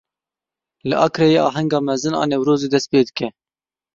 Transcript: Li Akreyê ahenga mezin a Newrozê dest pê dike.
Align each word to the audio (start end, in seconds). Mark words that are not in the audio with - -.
Li 0.87 0.95
Akreyê 1.07 1.39
ahenga 1.47 1.79
mezin 1.87 2.15
a 2.21 2.23
Newrozê 2.29 2.67
dest 2.73 2.87
pê 2.91 2.99
dike. 3.07 3.27